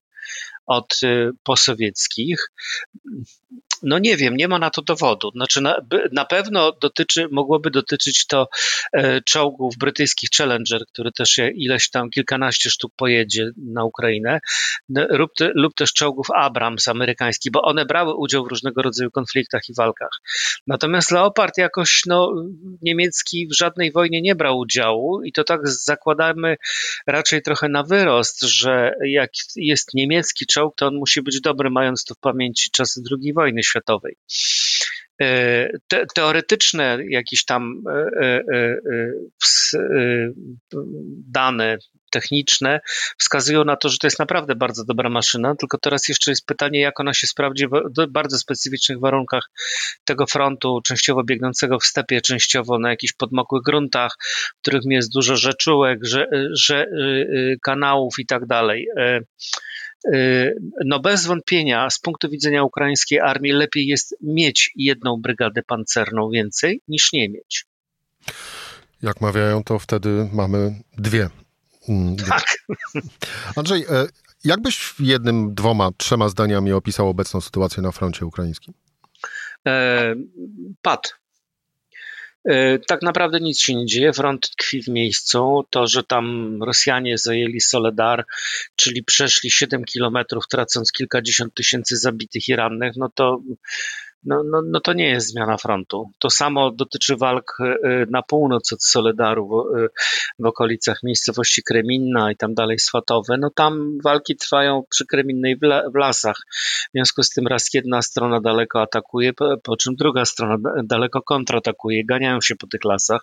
od 0.65 1.03
y, 1.03 1.31
posowieckich. 1.43 2.51
No 3.83 3.99
nie 3.99 4.17
wiem, 4.17 4.37
nie 4.37 4.47
ma 4.47 4.59
na 4.59 4.69
to 4.69 4.81
dowodu. 4.81 5.31
Znaczy 5.31 5.61
na, 5.61 5.75
na 6.11 6.25
pewno 6.25 6.71
dotyczy, 6.81 7.27
mogłoby 7.31 7.71
dotyczyć 7.71 8.27
to 8.27 8.47
e, 8.93 9.21
czołgów 9.21 9.77
brytyjskich 9.77 10.29
Challenger, 10.37 10.85
który 10.93 11.11
też 11.11 11.39
ileś 11.55 11.89
tam 11.89 12.09
kilkanaście 12.09 12.69
sztuk 12.69 12.93
pojedzie 12.95 13.49
na 13.57 13.83
Ukrainę, 13.83 14.39
lub, 14.89 15.31
lub 15.55 15.75
też 15.75 15.93
czołgów 15.93 16.27
Abrams 16.35 16.87
amerykańskich, 16.87 17.51
bo 17.51 17.61
one 17.61 17.85
brały 17.85 18.15
udział 18.15 18.45
w 18.45 18.47
różnego 18.47 18.81
rodzaju 18.81 19.11
konfliktach 19.11 19.61
i 19.69 19.73
walkach. 19.77 20.11
Natomiast 20.67 21.11
Leopard 21.11 21.57
jakoś 21.57 22.01
no, 22.05 22.33
niemiecki 22.81 23.47
w 23.47 23.57
żadnej 23.57 23.91
wojnie 23.91 24.21
nie 24.21 24.35
brał 24.35 24.57
udziału 24.57 25.23
i 25.23 25.31
to 25.31 25.43
tak 25.43 25.67
zakładamy 25.67 26.55
raczej 27.07 27.41
trochę 27.41 27.69
na 27.69 27.83
wyrost, 27.83 28.41
że 28.41 28.93
jak 29.05 29.29
jest 29.55 29.93
niemiecki 29.93 30.45
czołg, 30.45 30.75
to 30.75 30.87
on 30.87 30.95
musi 30.95 31.21
być 31.21 31.41
dobry, 31.41 31.69
mając 31.69 32.03
to 32.03 32.15
w 32.15 32.19
pamięci 32.19 32.71
czasy 32.71 33.01
II 33.11 33.33
wojny 33.33 33.63
światowej. 33.63 33.72
E, 35.21 35.69
te, 35.87 36.05
teoretyczne 36.15 36.97
jakieś 37.09 37.45
tam 37.45 37.83
e, 37.89 38.43
e, 38.53 38.77
dane 41.27 41.77
techniczne 42.11 42.79
wskazują 43.17 43.63
na 43.65 43.75
to, 43.75 43.89
że 43.89 43.97
to 43.97 44.07
jest 44.07 44.19
naprawdę 44.19 44.55
bardzo 44.55 44.85
dobra 44.85 45.09
maszyna, 45.09 45.55
tylko 45.55 45.77
teraz 45.77 46.07
jeszcze 46.09 46.31
jest 46.31 46.45
pytanie, 46.45 46.79
jak 46.79 46.99
ona 46.99 47.13
się 47.13 47.27
sprawdzi 47.27 47.67
w 47.67 48.07
bardzo 48.09 48.37
specyficznych 48.37 48.99
warunkach 48.99 49.49
tego 50.03 50.27
frontu, 50.27 50.81
częściowo 50.85 51.23
biegnącego 51.23 51.79
w 51.79 51.85
stepie, 51.85 52.21
częściowo 52.21 52.79
na 52.79 52.89
jakichś 52.89 53.13
podmokłych 53.13 53.63
gruntach, 53.63 54.15
w 54.57 54.61
których 54.61 54.81
jest 54.85 55.13
dużo 55.13 55.35
rzeczułek, 55.35 55.99
że, 56.01 56.27
że, 56.51 56.85
kanałów 57.61 58.13
i 58.19 58.25
tak 58.25 58.45
dalej. 58.45 58.87
Y, 60.05 60.55
no 60.85 60.99
bez 60.99 61.25
wątpienia 61.25 61.89
z 61.89 61.99
punktu 61.99 62.29
widzenia 62.29 62.63
ukraińskiej 62.63 63.19
armii 63.19 63.51
lepiej 63.51 63.87
jest 63.87 64.15
mieć 64.21 64.71
jedną 64.75 65.21
brygadę 65.21 65.63
pancerną 65.63 66.29
więcej 66.29 66.81
niż 66.87 67.13
nie 67.13 67.29
mieć. 67.29 67.65
Jak 69.01 69.21
mawiają, 69.21 69.63
to 69.63 69.79
wtedy 69.79 70.29
mamy 70.33 70.75
dwie. 70.97 71.29
Mm, 71.89 72.15
tak. 72.15 72.45
Andrzej, 73.55 73.85
e, 73.89 74.07
jakbyś 74.43 74.93
jednym, 74.99 75.55
dwoma, 75.55 75.89
trzema 75.97 76.29
zdaniami 76.29 76.71
opisał 76.71 77.09
obecną 77.09 77.41
sytuację 77.41 77.83
na 77.83 77.91
froncie 77.91 78.25
ukraińskim? 78.25 78.73
E, 79.67 80.15
pad. 80.81 81.15
E, 82.45 82.79
tak 82.79 83.01
naprawdę 83.01 83.39
nic 83.39 83.59
się 83.59 83.75
nie 83.75 83.85
dzieje, 83.85 84.13
front 84.13 84.49
tkwi 84.49 84.83
w 84.83 84.87
miejscu. 84.87 85.65
To, 85.69 85.87
że 85.87 86.03
tam 86.03 86.57
Rosjanie 86.63 87.17
zajęli 87.17 87.61
Soledar, 87.61 88.25
czyli 88.75 89.03
przeszli 89.03 89.51
7 89.51 89.83
kilometrów, 89.85 90.47
tracąc 90.47 90.91
kilkadziesiąt 90.91 91.53
tysięcy 91.53 91.97
zabitych 91.97 92.49
i 92.49 92.55
rannych, 92.55 92.93
no 92.97 93.09
to 93.15 93.41
no, 94.25 94.43
no, 94.43 94.61
no 94.65 94.79
to 94.79 94.93
nie 94.93 95.09
jest 95.09 95.27
zmiana 95.27 95.57
frontu. 95.57 96.11
To 96.19 96.29
samo 96.29 96.71
dotyczy 96.71 97.15
walk 97.17 97.57
e, 97.59 98.05
na 98.09 98.21
północ 98.21 98.73
od 98.73 98.83
Soledaru, 98.83 99.47
w, 99.47 99.77
e, 99.77 99.87
w 100.39 100.45
okolicach 100.45 101.03
miejscowości 101.03 101.63
Kreminna 101.63 102.31
i 102.31 102.35
tam 102.35 102.53
dalej 102.53 102.79
Swatowe. 102.79 103.37
No 103.37 103.49
tam 103.49 103.97
walki 104.03 104.35
trwają 104.35 104.83
przy 104.89 105.05
Kreminnej 105.05 105.55
w, 105.55 105.59
w 105.93 105.95
lasach. 105.95 106.37
W 106.89 106.91
związku 106.93 107.23
z 107.23 107.29
tym 107.29 107.47
raz 107.47 107.73
jedna 107.73 108.01
strona 108.01 108.41
daleko 108.41 108.81
atakuje, 108.81 109.33
po, 109.33 109.57
po 109.63 109.77
czym 109.77 109.95
druga 109.95 110.25
strona 110.25 110.57
daleko 110.83 111.21
kontratakuje, 111.21 112.05
ganiają 112.05 112.41
się 112.41 112.55
po 112.55 112.67
tych 112.67 112.83
lasach. 112.83 113.21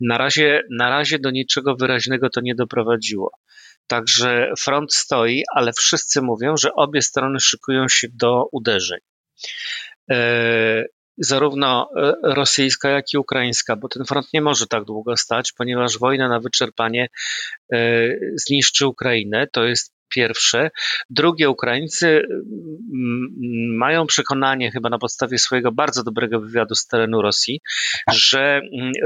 Na 0.00 0.18
razie, 0.18 0.62
na 0.70 0.88
razie 0.90 1.18
do 1.18 1.30
niczego 1.30 1.76
wyraźnego 1.76 2.30
to 2.30 2.40
nie 2.40 2.54
doprowadziło. 2.54 3.30
Także 3.86 4.52
front 4.58 4.94
stoi, 4.94 5.42
ale 5.54 5.72
wszyscy 5.72 6.22
mówią, 6.22 6.56
że 6.56 6.74
obie 6.74 7.02
strony 7.02 7.40
szykują 7.40 7.88
się 7.88 8.08
do 8.12 8.48
uderzeń. 8.52 8.98
E, 10.10 10.84
zarówno 11.18 11.88
e, 11.96 12.12
rosyjska, 12.22 12.88
jak 12.88 13.04
i 13.14 13.18
ukraińska, 13.18 13.76
bo 13.76 13.88
ten 13.88 14.04
front 14.04 14.32
nie 14.32 14.40
może 14.40 14.66
tak 14.66 14.84
długo 14.84 15.16
stać, 15.16 15.52
ponieważ 15.52 15.98
wojna 15.98 16.28
na 16.28 16.40
wyczerpanie 16.40 17.08
e, 17.72 17.78
zniszczy 18.36 18.86
Ukrainę. 18.86 19.46
To 19.52 19.64
jest 19.64 19.96
pierwsze. 20.08 20.70
Drugie, 21.10 21.50
Ukraińcy 21.50 22.22
mają 23.76 24.06
przekonanie, 24.06 24.70
chyba 24.70 24.88
na 24.88 24.98
podstawie 24.98 25.38
swojego 25.38 25.72
bardzo 25.72 26.04
dobrego 26.04 26.40
wywiadu 26.40 26.74
z 26.74 26.86
terenu 26.86 27.22
Rosji, 27.22 27.60
że 28.12 28.60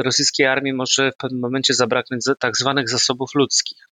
rosyjskiej 0.05 0.47
armii 0.47 0.73
może 0.73 1.11
w 1.13 1.17
pewnym 1.17 1.41
momencie 1.41 1.75
zabraknąć 1.75 2.25
tak 2.39 2.57
zwanych 2.57 2.89
zasobów 2.89 3.31
ludzkich 3.35 3.90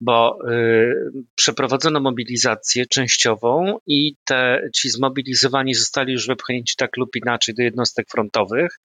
bo 0.00 0.38
y, 0.50 0.94
przeprowadzono 1.34 2.00
mobilizację 2.00 2.86
częściową 2.86 3.78
i 3.86 4.14
te, 4.24 4.68
ci 4.74 4.90
zmobilizowani 4.90 5.74
zostali 5.74 6.12
już 6.12 6.26
wepchnięci 6.26 6.74
tak 6.76 6.96
lub 6.96 7.16
inaczej 7.16 7.54
do 7.54 7.62
jednostek 7.62 8.06
frontowych. 8.10 8.78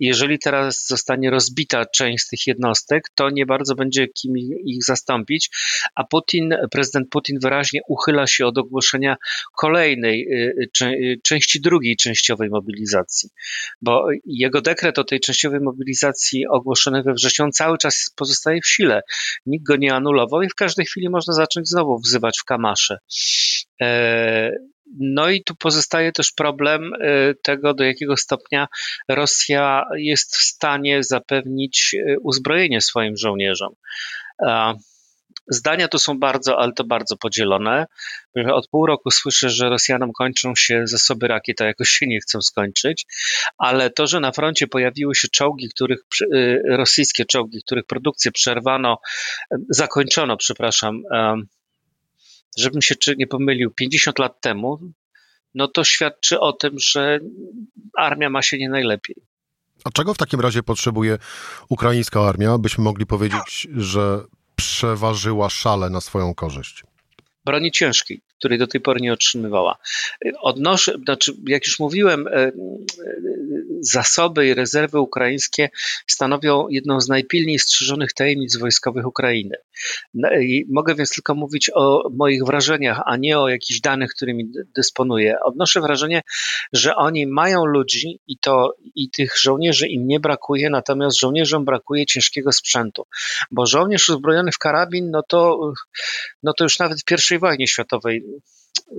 Jeżeli 0.00 0.38
teraz 0.38 0.86
zostanie 0.86 1.30
rozbita 1.30 1.86
część 1.86 2.24
z 2.24 2.28
tych 2.28 2.46
jednostek, 2.46 3.04
to 3.14 3.30
nie 3.30 3.46
bardzo 3.46 3.74
będzie 3.74 4.08
kim 4.08 4.36
ich 4.64 4.84
zastąpić, 4.84 5.50
a 5.94 6.04
Putin, 6.04 6.54
prezydent 6.70 7.10
Putin 7.10 7.38
wyraźnie 7.42 7.80
uchyla 7.88 8.26
się 8.26 8.46
od 8.46 8.58
ogłoszenia 8.58 9.16
kolejnej, 9.56 10.26
y, 10.32 10.68
y, 10.82 11.20
części 11.22 11.60
drugiej 11.60 11.96
częściowej 11.96 12.50
mobilizacji, 12.50 13.30
bo 13.82 14.08
jego 14.24 14.60
dekret 14.60 14.98
o 14.98 15.04
tej 15.04 15.20
częściowej 15.20 15.60
mobilizacji 15.60 16.46
ogłoszony 16.46 17.02
we 17.02 17.14
wrześniu 17.14 17.50
cały 17.50 17.78
czas 17.78 18.10
pozostaje 18.16 18.60
w 18.60 18.68
sile. 18.68 19.02
Nikt 19.46 19.66
go 19.66 19.76
nie 19.76 19.87
anulował 19.90 20.42
i 20.42 20.48
w 20.48 20.54
każdej 20.54 20.86
chwili 20.86 21.10
można 21.10 21.34
zacząć 21.34 21.68
znowu 21.68 21.98
wzywać 21.98 22.38
w 22.40 22.44
kamasze. 22.44 22.98
E, 23.80 24.50
no 25.00 25.30
i 25.30 25.42
tu 25.44 25.54
pozostaje 25.56 26.12
też 26.12 26.32
problem 26.32 26.92
e, 26.94 27.34
tego, 27.42 27.74
do 27.74 27.84
jakiego 27.84 28.16
stopnia 28.16 28.68
Rosja 29.08 29.84
jest 29.96 30.36
w 30.36 30.42
stanie 30.42 31.02
zapewnić 31.02 31.94
e, 31.94 32.16
uzbrojenie 32.22 32.80
swoim 32.80 33.16
żołnierzom. 33.16 33.74
Zdania 35.50 35.88
tu 35.88 35.98
są 35.98 36.18
bardzo, 36.18 36.58
ale 36.58 36.72
to 36.72 36.84
bardzo 36.84 37.16
podzielone. 37.16 37.86
Od 38.52 38.68
pół 38.68 38.86
roku 38.86 39.10
słyszę, 39.10 39.50
że 39.50 39.68
Rosjanom 39.68 40.12
kończą 40.12 40.52
się 40.56 40.82
zasoby 40.84 41.28
rakiet, 41.28 41.60
a 41.60 41.64
jakoś 41.64 41.88
się 41.88 42.06
nie 42.06 42.20
chcą 42.20 42.42
skończyć, 42.42 43.06
ale 43.58 43.90
to, 43.90 44.06
że 44.06 44.20
na 44.20 44.32
froncie 44.32 44.66
pojawiły 44.66 45.14
się 45.14 45.28
czołgi, 45.28 45.68
których, 45.68 46.00
y, 46.22 46.62
rosyjskie 46.68 47.24
czołgi, 47.24 47.62
których 47.66 47.86
produkcję 47.86 48.32
przerwano, 48.32 48.98
zakończono, 49.70 50.36
przepraszam, 50.36 51.02
żebym 52.58 52.82
się 52.82 52.94
nie 53.18 53.26
pomylił, 53.26 53.70
50 53.70 54.18
lat 54.18 54.40
temu, 54.40 54.78
no 55.54 55.68
to 55.68 55.84
świadczy 55.84 56.40
o 56.40 56.52
tym, 56.52 56.78
że 56.78 57.20
armia 57.98 58.30
ma 58.30 58.42
się 58.42 58.58
nie 58.58 58.68
najlepiej. 58.68 59.16
A 59.84 59.90
czego 59.90 60.14
w 60.14 60.18
takim 60.18 60.40
razie 60.40 60.62
potrzebuje 60.62 61.18
ukraińska 61.68 62.20
armia, 62.20 62.58
byśmy 62.58 62.84
mogli 62.84 63.06
powiedzieć, 63.06 63.68
że 63.76 64.20
przeważyła 64.58 65.50
szale 65.50 65.90
na 65.90 66.00
swoją 66.00 66.34
korzyść? 66.34 66.84
Broni 67.44 67.70
ciężkiej 67.70 68.20
której 68.38 68.58
do 68.58 68.66
tej 68.66 68.80
pory 68.80 69.00
nie 69.00 69.12
otrzymywała. 69.12 69.78
Odnoszę, 70.40 70.94
znaczy, 71.04 71.32
jak 71.46 71.66
już 71.66 71.78
mówiłem, 71.78 72.26
e, 72.26 72.32
e, 72.32 72.52
zasoby 73.80 74.46
i 74.46 74.54
rezerwy 74.54 75.00
ukraińskie 75.00 75.70
stanowią 76.06 76.68
jedną 76.68 77.00
z 77.00 77.08
najpilniej 77.08 77.58
strzeżonych 77.58 78.12
tajemnic 78.12 78.56
wojskowych 78.56 79.06
Ukrainy. 79.06 79.56
No 80.14 80.28
I 80.40 80.66
mogę 80.72 80.94
więc 80.94 81.10
tylko 81.10 81.34
mówić 81.34 81.70
o 81.74 82.10
moich 82.16 82.44
wrażeniach, 82.44 83.00
a 83.06 83.16
nie 83.16 83.38
o 83.38 83.48
jakichś 83.48 83.80
danych, 83.80 84.10
którymi 84.14 84.52
dysponuję. 84.76 85.36
Odnoszę 85.44 85.80
wrażenie, 85.80 86.22
że 86.72 86.96
oni 86.96 87.26
mają 87.26 87.64
ludzi 87.64 88.20
i 88.26 88.38
to 88.38 88.74
i 88.94 89.10
tych 89.10 89.38
żołnierzy 89.38 89.88
im 89.88 90.06
nie 90.06 90.20
brakuje, 90.20 90.70
natomiast 90.70 91.18
żołnierzom 91.18 91.64
brakuje 91.64 92.06
ciężkiego 92.06 92.52
sprzętu, 92.52 93.06
bo 93.50 93.66
żołnierz 93.66 94.08
uzbrojony 94.08 94.52
w 94.52 94.58
karabin, 94.58 95.10
no 95.10 95.22
to, 95.28 95.72
no 96.42 96.52
to 96.52 96.64
już 96.64 96.78
nawet 96.78 96.98
w 97.02 97.32
I 97.32 97.38
wojnie 97.38 97.66
światowej 97.66 98.24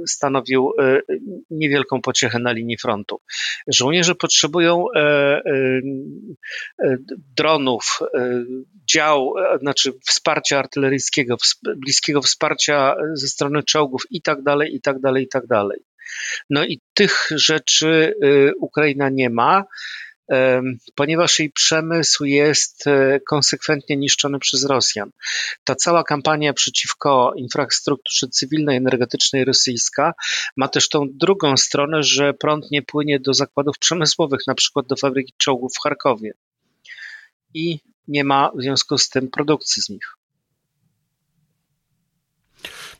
stanowił 0.07 0.71
e, 0.79 1.01
niewielką 1.50 2.01
pociechę 2.01 2.39
na 2.39 2.51
linii 2.51 2.77
frontu. 2.77 3.21
Żołnierze 3.67 4.15
potrzebują 4.15 4.86
e, 4.95 5.00
e, 5.00 6.98
dronów, 7.38 8.00
dział, 8.86 9.33
znaczy 9.62 9.93
wsparcia 10.05 10.59
artyleryjskiego, 10.59 11.38
bliskiego 11.75 12.21
wsparcia 12.21 12.95
ze 13.13 13.27
strony 13.27 13.63
czołgów 13.63 14.01
i 14.09 14.21
tak 14.21 14.43
dalej, 14.43 14.75
i 14.75 14.81
tak 14.81 15.00
dalej, 15.00 15.24
i 15.24 15.27
tak 15.27 15.48
dalej. 15.48 15.79
No 16.50 16.65
i 16.65 16.81
tych 16.93 17.29
rzeczy 17.31 18.13
Ukraina 18.59 19.09
nie 19.09 19.29
ma 19.29 19.63
ponieważ 20.95 21.39
jej 21.39 21.51
przemysł 21.51 22.25
jest 22.25 22.88
e, 22.88 23.19
konsekwentnie 23.19 23.98
niszczony 23.98 24.39
przez 24.39 24.65
Rosjan. 24.65 25.12
Ta 25.63 25.75
cała 25.75 26.03
kampania 26.03 26.53
przeciwko 26.53 27.33
infrastrukturze 27.36 28.27
cywilnej, 28.27 28.77
energetycznej 28.77 29.45
rosyjska 29.45 30.13
ma 30.57 30.67
też 30.67 30.89
tą 30.89 31.05
drugą 31.13 31.57
stronę, 31.57 32.03
że 32.03 32.33
prąd 32.33 32.71
nie 32.71 32.81
płynie 32.81 33.19
do 33.19 33.33
zakładów 33.33 33.77
przemysłowych, 33.79 34.39
na 34.48 34.55
przykład 34.55 34.88
do 34.88 34.95
fabryki 34.95 35.33
czołgów 35.38 35.74
w 35.75 35.83
Charkowie. 35.83 36.33
I 37.53 37.79
nie 38.07 38.24
ma 38.24 38.51
w 38.55 38.62
związku 38.62 38.98
z 38.98 39.09
tym 39.09 39.29
produkcji 39.29 39.83
z 39.83 39.89
nich. 39.89 40.15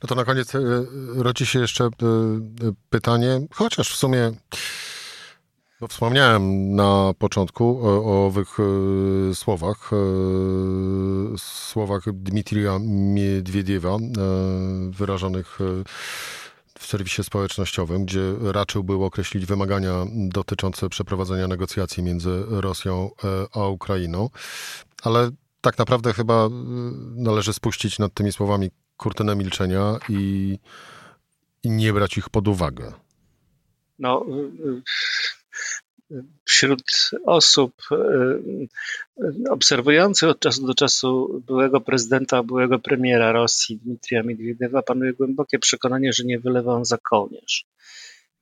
No 0.04 0.08
to 0.08 0.16
na 0.16 0.26
koniec 0.26 0.56
e, 0.56 0.60
rodzi 1.16 1.46
się 1.46 1.60
jeszcze 1.60 1.84
e, 1.84 1.90
pytanie, 2.90 3.48
chociaż 3.52 3.90
w 3.90 3.96
sumie 3.96 4.32
bo 5.80 5.88
wspomniałem 5.88 6.76
na 6.76 7.14
początku 7.20 7.80
o, 7.88 8.06
o 8.06 8.26
owych 8.26 8.58
e, 8.60 9.36
słowach, 9.36 9.92
e, 9.94 11.38
słowach 11.38 12.04
Dmitrija 12.14 12.80
Miedwiediewa, 12.82 13.90
e, 13.90 14.00
wyrażonych 14.92 15.60
e, 15.62 15.84
w 16.80 16.86
serwisie 16.86 17.24
społecznościowym, 17.24 18.06
gdzie 18.06 18.22
raczył 18.42 18.84
był 18.84 19.04
określić 19.04 19.46
wymagania 19.46 20.06
dotyczące 20.14 20.90
przeprowadzenia 20.90 21.48
negocjacji 21.48 22.04
między 22.04 22.44
Rosją 22.48 23.10
e, 23.24 23.58
a 23.60 23.68
Ukrainą. 23.68 24.30
Ale 25.04 25.32
tak 25.62 25.78
naprawdę 25.78 26.14
chyba 26.14 26.46
e, 26.46 26.50
należy 27.16 27.54
spuścić 27.54 28.00
nad 28.00 28.14
tymi 28.14 28.32
słowami 28.32 28.70
kurtynę 28.98 29.36
milczenia 29.36 30.00
i, 30.10 30.58
i 31.64 31.70
nie 31.70 31.94
brać 31.94 32.18
ich 32.18 32.30
pod 32.30 32.48
uwagę. 32.48 32.94
No, 34.00 34.26
wśród 36.46 37.12
osób 37.26 37.74
e, 37.92 37.96
e, 37.96 39.52
obserwujących 39.52 40.30
od 40.30 40.40
czasu 40.40 40.68
do 40.68 40.74
czasu 40.74 41.42
byłego 41.48 41.82
prezydenta, 41.82 42.44
byłego 42.44 42.80
premiera 42.80 43.32
Rosji 43.32 43.78
Dmitrija 43.78 44.24
Miedwiediewa 44.24 44.82
panuje 44.82 45.14
głębokie 45.14 45.60
przekonanie, 45.60 46.14
że 46.14 46.24
nie 46.24 46.40
wylewa 46.40 46.74
on 46.74 46.86
za 46.86 46.98
kołnierz. 46.98 47.66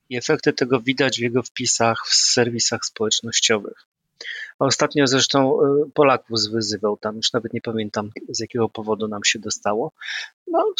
I 0.08 0.16
efekty 0.16 0.52
tego 0.52 0.80
widać 0.80 1.18
w 1.18 1.22
jego 1.22 1.42
wpisach 1.42 2.06
w 2.06 2.14
serwisach 2.14 2.84
społecznościowych. 2.84 3.87
Ostatnio 4.58 5.06
zresztą 5.06 5.62
e, 5.62 5.90
Polaków 5.94 6.38
zwyzywał 6.38 6.96
tam, 6.96 7.16
już 7.16 7.32
nawet 7.32 7.54
nie 7.54 7.60
pamiętam 7.60 8.10
z 8.28 8.40
jakiego 8.40 8.68
powodu 8.68 9.08
nam 9.08 9.24
się 9.24 9.38
dostało. 9.38 9.92
No, 10.46 10.72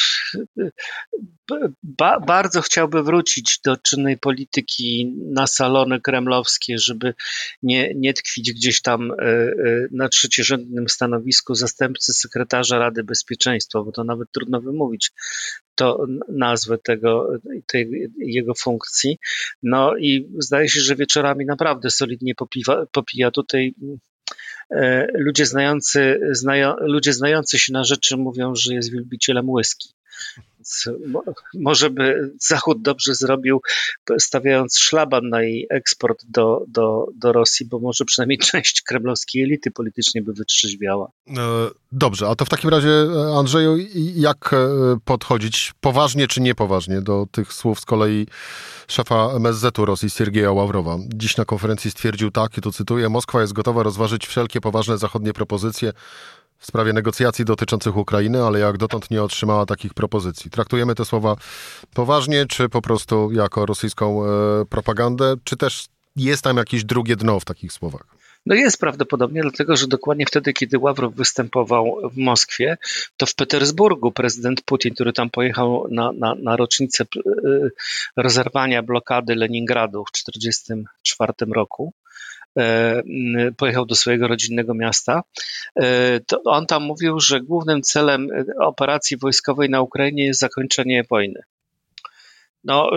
ba, 1.82 2.20
bardzo 2.20 2.60
chciałby 2.60 3.02
wrócić 3.02 3.60
do 3.64 3.76
czynnej 3.76 4.18
polityki 4.18 5.14
na 5.16 5.46
salony 5.46 6.00
kremlowskie, 6.00 6.78
żeby 6.78 7.14
nie, 7.62 7.94
nie 7.94 8.14
tkwić 8.14 8.52
gdzieś 8.52 8.82
tam 8.82 9.12
e, 9.12 9.14
e, 9.24 9.52
na 9.90 10.08
trzeciorzędnym 10.08 10.88
stanowisku 10.88 11.54
zastępcy 11.54 12.12
sekretarza 12.12 12.78
Rady 12.78 13.04
Bezpieczeństwa, 13.04 13.82
bo 13.82 13.92
to 13.92 14.04
nawet 14.04 14.32
trudno 14.32 14.60
wymówić 14.60 15.12
to 15.78 16.06
nazwę 16.28 16.78
tego, 16.78 17.28
tej, 17.66 18.10
jego 18.18 18.54
funkcji. 18.54 19.18
No 19.62 19.96
i 19.96 20.28
zdaje 20.38 20.68
się, 20.68 20.80
że 20.80 20.96
wieczorami 20.96 21.46
naprawdę 21.46 21.90
solidnie 21.90 22.34
popiwa, 22.34 22.86
popija 22.92 23.30
tutaj 23.30 23.74
e, 24.70 25.06
ludzie 25.14 25.46
znający, 25.46 26.20
znajo, 26.30 26.76
ludzie 26.80 27.12
znający 27.12 27.58
się 27.58 27.72
na 27.72 27.84
rzeczy 27.84 28.16
mówią, 28.16 28.54
że 28.54 28.74
jest 28.74 28.92
wielbicielem 28.92 29.50
whisky. 29.50 29.88
Może 31.54 31.90
by 31.90 32.32
Zachód 32.40 32.82
dobrze 32.82 33.14
zrobił, 33.14 33.60
stawiając 34.18 34.78
szlaban 34.78 35.28
na 35.28 35.42
jej 35.42 35.66
eksport 35.70 36.24
do, 36.28 36.64
do, 36.68 37.06
do 37.14 37.32
Rosji, 37.32 37.66
bo 37.66 37.78
może 37.78 38.04
przynajmniej 38.04 38.38
część 38.52 38.82
kremlowskiej 38.82 39.42
elity 39.42 39.70
politycznej 39.70 40.24
by 40.24 40.32
wytrzeźwiała. 40.32 41.10
E, 41.28 41.32
dobrze, 41.92 42.28
a 42.28 42.34
to 42.34 42.44
w 42.44 42.48
takim 42.48 42.70
razie, 42.70 42.90
Andrzeju, 43.38 43.76
jak 44.14 44.52
e, 44.52 44.56
podchodzić 45.04 45.72
poważnie 45.80 46.28
czy 46.28 46.40
niepoważnie 46.40 47.00
do 47.00 47.26
tych 47.32 47.52
słów 47.52 47.80
z 47.80 47.84
kolei 47.84 48.26
szefa 48.88 49.32
MSZ-u 49.36 49.84
Rosji, 49.84 50.10
Siergieja 50.10 50.52
Ławrowa? 50.52 50.98
Dziś 51.14 51.36
na 51.36 51.44
konferencji 51.44 51.90
stwierdził 51.90 52.30
tak, 52.30 52.58
i 52.58 52.60
tu 52.60 52.72
cytuję, 52.72 53.08
Moskwa 53.08 53.40
jest 53.40 53.52
gotowa 53.52 53.82
rozważyć 53.82 54.26
wszelkie 54.26 54.60
poważne 54.60 54.98
zachodnie 54.98 55.32
propozycje 55.32 55.92
w 56.58 56.66
sprawie 56.66 56.92
negocjacji 56.92 57.44
dotyczących 57.44 57.96
Ukrainy, 57.96 58.42
ale 58.42 58.58
jak 58.58 58.76
dotąd 58.76 59.10
nie 59.10 59.22
otrzymała 59.22 59.66
takich 59.66 59.94
propozycji. 59.94 60.50
Traktujemy 60.50 60.94
te 60.94 61.04
słowa 61.04 61.36
poważnie, 61.94 62.46
czy 62.46 62.68
po 62.68 62.82
prostu 62.82 63.32
jako 63.32 63.66
rosyjską 63.66 64.24
e, 64.24 64.28
propagandę, 64.64 65.34
czy 65.44 65.56
też 65.56 65.86
jest 66.16 66.42
tam 66.42 66.56
jakieś 66.56 66.84
drugie 66.84 67.16
dno 67.16 67.40
w 67.40 67.44
takich 67.44 67.72
słowach? 67.72 68.18
No 68.46 68.54
jest 68.54 68.80
prawdopodobnie, 68.80 69.42
dlatego 69.42 69.76
że 69.76 69.86
dokładnie 69.86 70.26
wtedy, 70.26 70.52
kiedy 70.52 70.78
Ławrow 70.78 71.14
występował 71.14 72.00
w 72.12 72.16
Moskwie, 72.16 72.78
to 73.16 73.26
w 73.26 73.34
Petersburgu 73.34 74.12
prezydent 74.12 74.62
Putin, 74.62 74.94
który 74.94 75.12
tam 75.12 75.30
pojechał 75.30 75.86
na, 75.90 76.12
na, 76.12 76.34
na 76.34 76.56
rocznicę 76.56 77.04
e, 77.04 77.20
rozerwania 78.16 78.82
blokady 78.82 79.34
Leningradu 79.34 80.04
w 80.04 80.12
1944 80.12 81.32
roku, 81.52 81.92
E, 82.07 82.07
pojechał 83.56 83.86
do 83.86 83.94
swojego 83.94 84.28
rodzinnego 84.28 84.74
miasta, 84.74 85.22
e, 85.80 86.20
to 86.20 86.42
on 86.44 86.66
tam 86.66 86.82
mówił, 86.82 87.20
że 87.20 87.40
głównym 87.40 87.82
celem 87.82 88.28
operacji 88.60 89.16
wojskowej 89.16 89.70
na 89.70 89.82
Ukrainie 89.82 90.24
jest 90.24 90.40
zakończenie 90.40 91.04
wojny. 91.10 91.42
No, 92.68 92.90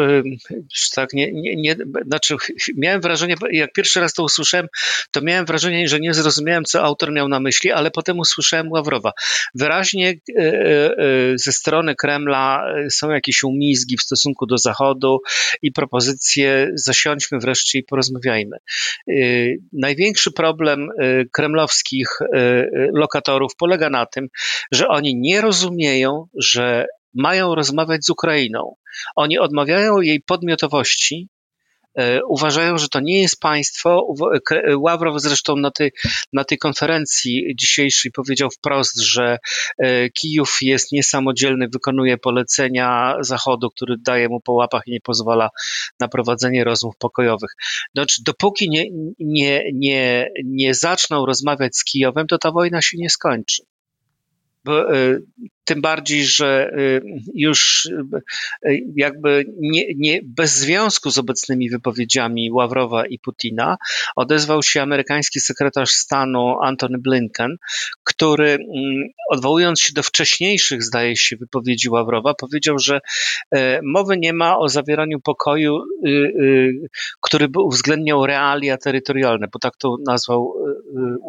tak, 0.95 1.13
nie, 1.13 1.31
nie, 1.31 1.55
nie, 1.55 1.75
znaczy, 2.05 2.35
miałem 2.77 3.01
wrażenie, 3.01 3.35
jak 3.51 3.73
pierwszy 3.73 3.99
raz 3.99 4.13
to 4.13 4.23
usłyszałem, 4.23 4.67
to 5.11 5.21
miałem 5.21 5.45
wrażenie, 5.45 5.87
że 5.87 5.99
nie 5.99 6.13
zrozumiałem, 6.13 6.63
co 6.63 6.83
autor 6.83 7.11
miał 7.11 7.27
na 7.27 7.39
myśli, 7.39 7.71
ale 7.71 7.91
potem 7.91 8.19
usłyszałem 8.19 8.71
Ławrowa. 8.71 9.11
Wyraźnie 9.55 10.09
e, 10.09 10.43
e, 10.43 10.93
ze 11.35 11.51
strony 11.51 11.95
Kremla 11.95 12.65
e, 12.67 12.89
są 12.89 13.09
jakieś 13.09 13.43
umizgi 13.43 13.97
w 13.97 14.01
stosunku 14.01 14.45
do 14.45 14.57
Zachodu 14.57 15.19
i 15.61 15.71
propozycje, 15.71 16.71
zasiądźmy 16.75 17.39
wreszcie 17.39 17.79
i 17.79 17.83
porozmawiajmy. 17.83 18.57
Największy 19.73 20.31
problem 20.31 20.89
kremlowskich 21.33 22.07
lokatorów 22.93 23.51
polega 23.57 23.89
na 23.89 24.05
tym, 24.05 24.27
że 24.71 24.87
oni 24.87 25.15
nie 25.15 25.41
rozumieją, 25.41 26.27
że 26.35 26.85
mają 27.13 27.55
rozmawiać 27.55 28.05
z 28.05 28.09
Ukrainą. 28.09 28.75
Oni 29.15 29.39
odmawiają 29.39 30.01
jej 30.01 30.21
podmiotowości, 30.21 31.29
uważają, 32.27 32.77
że 32.77 32.89
to 32.89 32.99
nie 32.99 33.21
jest 33.21 33.39
państwo. 33.39 34.13
Ławrow 34.77 35.21
zresztą 35.21 35.55
na 35.55 35.71
tej, 35.71 35.91
na 36.33 36.43
tej 36.43 36.57
konferencji 36.57 37.55
dzisiejszej 37.59 38.11
powiedział 38.11 38.49
wprost, 38.49 39.01
że 39.01 39.37
Kijów 40.13 40.57
jest 40.61 40.91
niesamodzielny, 40.91 41.67
wykonuje 41.67 42.17
polecenia 42.17 43.15
Zachodu, 43.19 43.69
który 43.69 43.95
daje 44.05 44.29
mu 44.29 44.41
po 44.41 44.53
łapach 44.53 44.81
i 44.87 44.91
nie 44.91 45.01
pozwala 45.01 45.49
na 45.99 46.07
prowadzenie 46.07 46.63
rozmów 46.63 46.97
pokojowych. 46.97 47.51
Znaczy, 47.95 48.21
dopóki 48.25 48.69
nie, 48.69 48.85
nie, 49.19 49.63
nie, 49.73 50.29
nie 50.45 50.73
zaczną 50.73 51.25
rozmawiać 51.25 51.77
z 51.77 51.83
Kijowem, 51.83 52.27
to 52.27 52.37
ta 52.37 52.51
wojna 52.51 52.81
się 52.81 52.97
nie 52.97 53.09
skończy. 53.09 53.63
Bo, 54.65 54.95
y, 54.95 55.23
tym 55.63 55.81
bardziej, 55.81 56.25
że 56.25 56.71
y, 56.77 57.01
już 57.33 57.85
y, 58.65 58.83
jakby 58.95 59.45
nie, 59.57 59.83
nie, 59.97 60.19
bez 60.23 60.57
związku 60.57 61.09
z 61.09 61.17
obecnymi 61.17 61.69
wypowiedziami 61.69 62.51
Ławrowa 62.51 63.05
i 63.05 63.19
Putina 63.19 63.77
odezwał 64.15 64.63
się 64.63 64.81
amerykański 64.81 65.39
sekretarz 65.39 65.89
stanu 65.89 66.59
Antony 66.61 66.97
Blinken, 66.97 67.57
który 68.03 68.49
mm, 68.51 69.09
odwołując 69.29 69.81
się 69.81 69.93
do 69.93 70.03
wcześniejszych, 70.03 70.83
zdaje 70.83 71.15
się, 71.15 71.35
wypowiedzi 71.37 71.89
Ławrowa, 71.89 72.33
powiedział, 72.33 72.79
że 72.79 72.99
e, 73.51 73.79
mowy 73.83 74.17
nie 74.17 74.33
ma 74.33 74.57
o 74.57 74.69
zawieraniu 74.69 75.19
pokoju, 75.19 75.79
który 77.21 77.49
by 77.49 77.59
uwzględniał 77.59 78.25
realia 78.25 78.77
terytorialne, 78.77 79.47
bo 79.53 79.59
tak 79.59 79.77
to 79.77 79.97
nazwał 80.07 80.53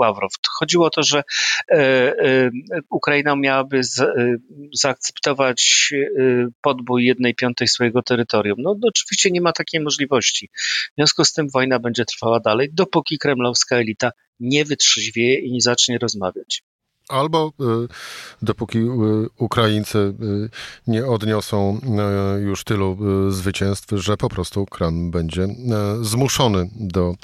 Ławrow. 0.01 0.33
Chodziło 0.49 0.87
o 0.87 0.91
to, 0.91 1.03
że 1.03 1.23
e, 1.71 2.51
Ukraina 2.91 3.37
miałaby 3.37 3.81
zaakceptować 4.75 5.89
y, 5.93 6.47
podbój 6.61 7.05
jednej 7.05 7.35
piątej 7.35 7.69
swojego 7.69 8.03
terytorium. 8.03 8.57
No, 8.59 8.75
no 8.81 8.89
oczywiście 8.89 9.31
nie 9.31 9.41
ma 9.41 9.53
takiej 9.53 9.81
możliwości. 9.81 10.51
W 10.93 10.95
związku 10.99 11.25
z 11.25 11.33
tym 11.33 11.49
wojna 11.55 11.79
będzie 11.79 12.05
trwała 12.05 12.41
dalej, 12.41 12.69
dopóki 12.73 13.19
kremlowska 13.19 13.77
elita 13.77 14.11
nie 14.41 14.65
wytrzeźwieje 14.65 15.39
i 15.39 15.53
nie 15.53 15.61
zacznie 15.61 15.99
rozmawiać. 15.99 16.63
Albo 17.09 17.53
y, 17.61 17.89
dopóki 18.43 18.79
y, 18.79 18.83
Ukraińcy 19.39 19.99
y, 19.99 20.15
nie 20.87 21.07
odniosą 21.07 21.81
już 22.41 22.65
tylu 22.65 22.99
zwycięstw, 23.31 23.89
że 23.93 24.17
po 24.17 24.29
prostu 24.29 24.67
Krem 24.67 25.11
będzie 25.11 25.47
zmuszony 26.01 26.69
do 26.75 27.15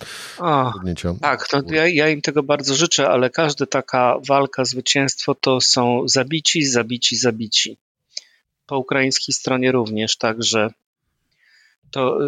podjęcia. 0.73 1.15
Tak, 1.21 1.49
no, 1.53 1.63
ja, 1.71 1.89
ja, 1.89 2.09
im 2.09 2.21
tego 2.21 2.43
bardzo 2.43 2.75
życzę, 2.75 3.09
ale 3.09 3.31
każda 3.31 3.67
taka 3.67 4.17
walka, 4.29 4.65
zwycięstwo 4.65 5.35
to 5.35 5.61
są 5.61 6.03
zabici, 6.09 6.67
zabici, 6.67 7.17
zabici. 7.17 7.79
Po 8.67 8.79
ukraińskiej 8.79 9.35
stronie 9.35 9.73
również, 9.73 10.17
także 10.17 10.71
to 11.91 12.19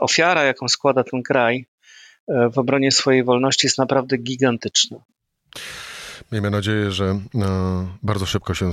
ofiara, 0.00 0.44
jaką 0.44 0.68
składa 0.68 1.04
ten 1.04 1.22
kraj 1.22 1.66
w 2.52 2.58
obronie 2.58 2.92
swojej 2.92 3.24
wolności 3.24 3.66
jest 3.66 3.78
naprawdę 3.78 4.16
gigantyczna. 4.16 4.98
Miejmy 6.32 6.50
nadzieję, 6.50 6.90
że 6.90 7.04
e, 7.04 7.20
bardzo 8.02 8.26
szybko 8.26 8.54
się 8.54 8.66
e, 8.66 8.72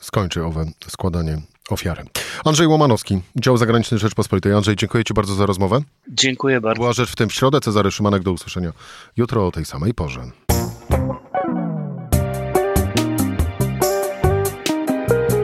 skończy 0.00 0.44
owe 0.44 0.64
składanie 0.88 1.42
ofiary. 1.70 2.04
Andrzej 2.44 2.66
Łomanowski, 2.66 3.20
dział 3.36 3.56
zagraniczny 3.56 3.98
Rzeczpospolitej. 3.98 4.52
Andrzej, 4.52 4.76
dziękuję 4.76 5.04
Ci 5.04 5.14
bardzo 5.14 5.34
za 5.34 5.46
rozmowę. 5.46 5.80
Dziękuję 6.08 6.60
bardzo. 6.60 6.80
Była 6.80 6.92
rzecz 6.92 7.10
w 7.10 7.16
tym 7.16 7.28
w 7.28 7.32
środę. 7.32 7.60
Cezary 7.60 7.90
Szymanek, 7.90 8.22
do 8.22 8.32
usłyszenia 8.32 8.72
jutro 9.16 9.46
o 9.46 9.52
tej 9.52 9.64
samej 9.64 9.94
porze. 9.94 10.20